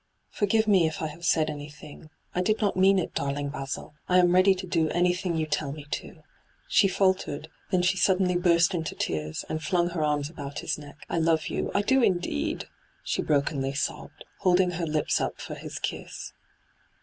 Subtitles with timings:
[0.39, 2.09] 'Forgive me if I have said anything.
[2.33, 3.93] I did not mean it, darling Basil.
[4.09, 6.23] I am ready to do anything you tell me to.'
[6.67, 10.97] She faltered; then she suddenly burst into tears, and flung her arms about his neck.'
[11.07, 12.67] I love you— I do indeed I'
[13.03, 16.33] she brokenly sobbed, holding her lips up for his kiss.